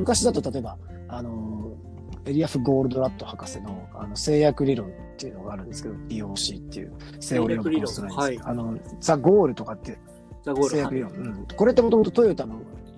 [0.00, 0.76] 昔だと例えば、
[1.08, 1.76] あの、
[2.26, 9.98] エリアフ・ゴールドラット博士のあの制約理論っていうのがあるんですけど、DOC っていうセオリーコンストラインです、はいあの、ザ・ゴールとかって
[10.42, 11.10] ザゴール制約理論。
[11.12, 11.46] うん。
[11.56, 12.89] これってもともとトヨタの、うん、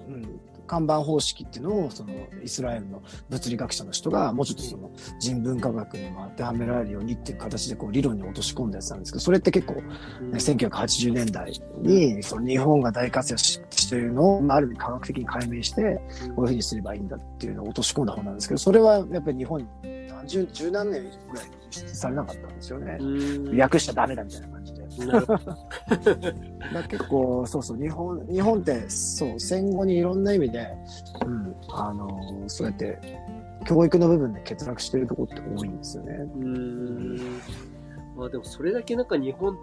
[0.67, 9.75] 看板方式っていうのを、その、イスラエルの物理学者の人が、もうちょっとその、人文科学にも当てはめられるようにっていう形で、こう、理論に落とし込んだやつなんですけど、それって結構、
[10.21, 10.31] うん。
[10.33, 16.01] ね1980年代に、その日本が大活躍しているのを、まあ、ある意味科学的に解明して、
[16.35, 19.67] こういうふうにすればいいんだっていうのを落とし込んだ本なんですけど、それはやっぱり日本に
[20.09, 22.97] 何十、十何年ぐらい輸出されなかったんですよね。
[23.01, 23.61] うん。
[23.61, 24.72] 訳しちゃダメだみたいな感じ
[26.89, 30.69] 結構、そうそう、日本、日本って、そう、戦後にいろんな意味で、
[31.27, 32.09] うん、あの、
[32.49, 32.99] そうやって、
[33.65, 36.15] 教育の部分で欠落してるところって多いんですよね。
[36.15, 37.41] うーん
[38.17, 39.57] まあでもそれだけなんか日本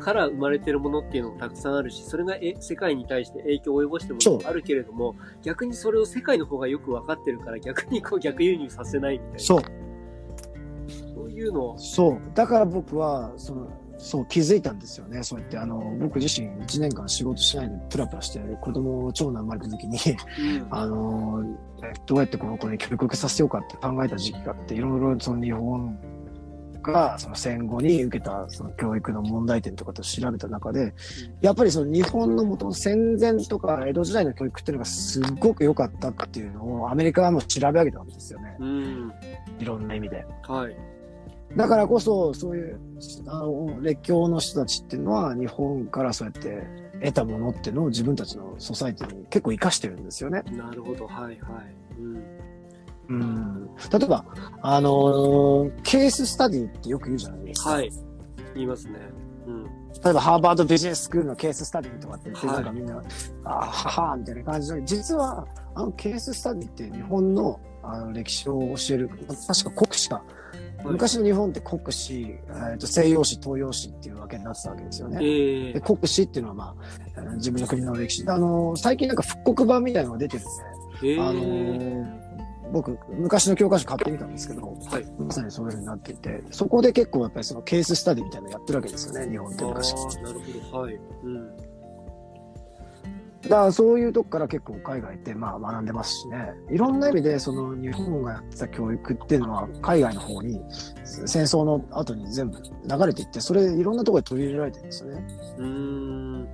[0.00, 9.38] から生まれてるものっていうのもたくさんあるし、それがえ世界に対して影響を及ぼしてるものもあるけれども、逆にそれを世界の方がよく分かってるから逆にこう逆輸入させないみたいな。
[9.38, 9.62] そう、
[11.14, 12.20] そういうのを、そう。
[12.34, 13.68] だから僕は、その、
[13.98, 15.22] そう気づいたんですよね。
[15.22, 19.98] そうやって、あの、僕自身1年間仕事しないでプラプラして、子供、長男生まれた時に、
[20.38, 21.44] うんあの、
[21.82, 25.98] えどうやってこの子に教育させようかって考えた時期があって、いろいろその日本
[26.82, 30.94] がその戦後に受けたその教育の問題点とかと調べた中で、
[31.40, 38.56] やっぱりその日本のもともと戦前とか江戸時代の教育っていうのがすっごく良かったっていうのをアメリカはもう調べ上げたわけですよね。
[38.60, 39.12] うん。
[39.58, 40.24] いろんな意味で。
[40.46, 40.76] はい。
[41.54, 42.80] だからこそ、そういう、
[43.28, 46.66] あの、列強の人たちっていうのは、日本からそうやって
[47.00, 50.42] 得たものっていうのを自分たちのソサイティに結構活かしてるんですよね。
[50.52, 51.06] なるほど。
[51.06, 51.38] はいはい。
[51.98, 52.22] うん。
[53.08, 53.70] うん。
[53.90, 54.24] 例えば、
[54.60, 57.70] あのーケーススタディってよく言うじゃないですか。
[57.70, 57.90] はい。
[58.54, 58.98] 言いますね。
[59.46, 59.64] うん。
[59.64, 63.02] 例えば、ハーバードビジネススクールのケーススタディとかって言って、はいなんかみんな、
[63.44, 69.26] あーははみたいな感じで、実は、あのケーススタディって日本のあの歴史を教える、確
[69.64, 70.22] か国史か。
[70.84, 75.18] 昔の日本って国史、えーと西洋史、東洋史っていうわけになってたわけですよね。
[75.22, 76.74] ええで国史っていうのは、ま
[77.16, 78.24] あ、自分の国の歴史。
[78.28, 80.46] あの、最近なんか復刻版みたいなのが出てるん
[81.00, 82.06] で、ええあの、
[82.72, 85.06] 僕、昔の教科書買ってみたんですけど、はい。
[85.18, 89.94] まさにそういう風になっていて、そこで結構やっぱりそのケーススタディみたいなのやってるわけですよね、日本ってあ昔。
[89.94, 90.78] あ、なるほど。
[90.80, 90.98] はい。
[91.24, 91.50] うん。
[93.48, 100.60] だからそういうとこから結構海外ってまあ学んでますしね、いろんな意味でその日本がやってた教育っていうのは海外の方に
[101.04, 105.26] 戦争の後に全部流れていって、それいろんなところで取り入れられてるんですよね。
[105.58, 106.44] うん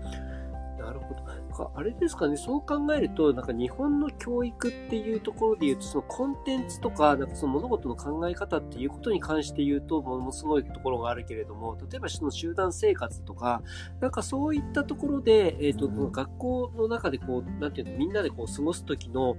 [0.78, 1.22] なるほど。
[1.52, 13.62] かあれですかね、そう考えると、なんか日本の教育っていうところで言うと、そのコンテンツとか、なんかその物事の考え方っていうことに関して言うと、ものすごいところがあるけれども、例えばその集団生活とか、
[14.00, 19.36] なんかそういったところで、えっ、と、学校の中でこう、なんていうの、みんなでこう過ごすときの、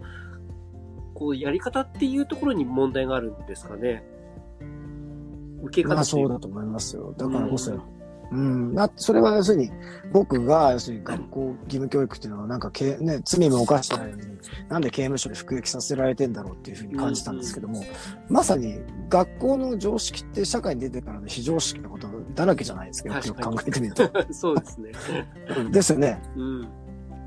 [1.13, 4.03] こう、やり方っていうところに問題があるんですかね。
[5.63, 7.13] 受けまあ方っていうそうだと思いますよ。
[7.17, 7.81] だからこそ、うん、
[8.33, 9.71] なそれは要するに
[10.11, 14.23] 僕が要するに学校義務教育っていうのはなんかけ、ね、罪も犯してないのに
[14.69, 17.83] なんで刑務所で服役させられてんだろうっていうふうに感じたんですけども、
[18.29, 18.79] まさに
[19.09, 24.11] 学校の常識って社会に出てからの非常識なことだらけじゃないですかよくよく考えてみると。
[24.31, 24.91] そうですね。
[25.71, 26.21] ですよね。
[26.35, 26.61] うん。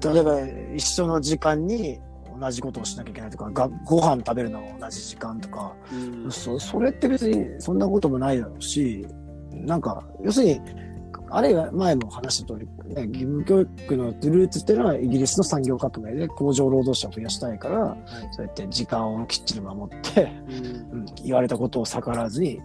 [0.01, 0.41] 例えば
[0.75, 2.01] 一緒の時間に
[2.39, 6.31] 同じことをしなきゃいけないとかがご飯食べるのも同じ時間とかうん。
[6.31, 9.07] そそれって別にそんなこともないだろうし、
[9.53, 10.61] なんか、要するに、
[11.29, 17.97] あれは前も話した通り、ね、義務教育のルーツっていうのはイギリスの産業革命で工場労働者を増やしたいから、
[18.33, 22.61] そうやって時間をきっちり守って、うんうん言われたことを逆らわずに、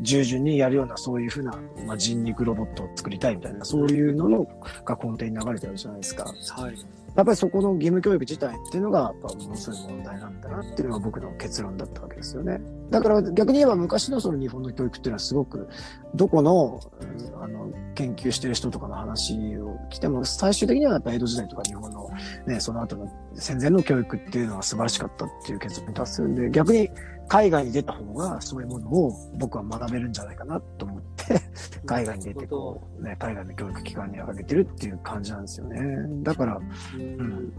[0.00, 1.52] 従順にやるようなそういうふうな、
[1.86, 4.44] まあ、人肉ロボットを作りたいみたいな、そういうのの
[4.84, 6.24] が根底に流れてるじゃないですか。
[6.24, 6.74] はい。
[7.14, 12.60] やっぱりそこの義務教育自体っていうのが、やっぱものすごい問題なんだなっていうのが僕の結論だったわけですよね。
[12.90, 15.68] だから逆に言えば昔のその日本の教育っていうのはすごく、
[16.14, 22.10] どこの、うんあの、研究してる人とかの話を聞いても、最終的にはやっぱ江戸時代とか日本の
[22.46, 26.90] ね、その後の戦前の教育っていうのは素晴らしかったっていう結論に達するんで、逆に
[27.28, 31.40] 海外に出た方がそういうものを僕は学べるんじゃないかなと思って、
[31.86, 36.22] 海外に出てこう、ね、海外の教育機関に上げてるっていう感じなんですよね。
[36.22, 36.60] だから、
[36.94, 37.52] うん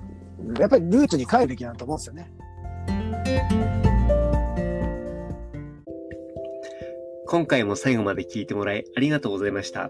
[0.50, 2.32] うん、やっぱりルーツに帰るべきだと思うんですよね。
[7.26, 9.90] 今回も最後まで聞いてもらいありがとうございました。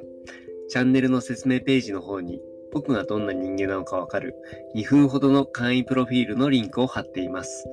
[0.70, 4.36] チャンネルの説明ページの方に僕がどんな人間なのかわかる
[4.76, 7.68] 2分ほどの簡易プロフィールのリンクを貼っています。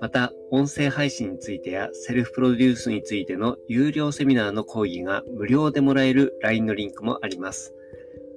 [0.00, 7.74] また、音声配信についてやセルフプロデュースについての有料セミナーの講義が無料でもらえる LINE のリンクもあります。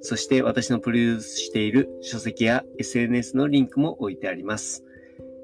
[0.02, 4.84] そして私のプロデュースしている書籍や SNS のリンクも置いてあります。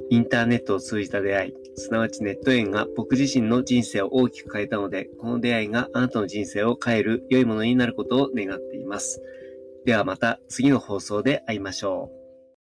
[0.09, 9.23] インターネットを通じた出会い、すなわちネット縁が僕自身の人生を大きく変えたので、この出会いがあなたの人生を変える良いものになることを願っています。
[9.85, 12.20] ではまた次の放送で会いましょう。